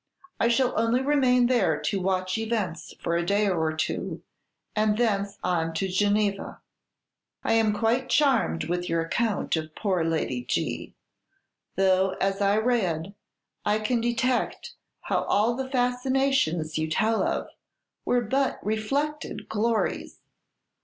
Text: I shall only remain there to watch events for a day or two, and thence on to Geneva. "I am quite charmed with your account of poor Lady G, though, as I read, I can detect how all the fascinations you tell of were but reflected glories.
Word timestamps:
I 0.39 0.47
shall 0.47 0.73
only 0.79 1.03
remain 1.03 1.45
there 1.45 1.79
to 1.79 2.01
watch 2.01 2.35
events 2.35 2.95
for 2.99 3.15
a 3.15 3.23
day 3.23 3.47
or 3.47 3.71
two, 3.71 4.23
and 4.75 4.97
thence 4.97 5.37
on 5.43 5.75
to 5.75 5.87
Geneva. 5.89 6.59
"I 7.43 7.53
am 7.53 7.71
quite 7.71 8.09
charmed 8.09 8.63
with 8.63 8.89
your 8.89 9.01
account 9.01 9.55
of 9.55 9.75
poor 9.75 10.03
Lady 10.03 10.41
G, 10.43 10.95
though, 11.75 12.15
as 12.19 12.41
I 12.41 12.57
read, 12.57 13.13
I 13.63 13.77
can 13.77 14.01
detect 14.01 14.73
how 15.01 15.21
all 15.25 15.53
the 15.55 15.69
fascinations 15.69 16.79
you 16.79 16.89
tell 16.89 17.21
of 17.21 17.49
were 18.03 18.21
but 18.21 18.57
reflected 18.65 19.47
glories. 19.49 20.17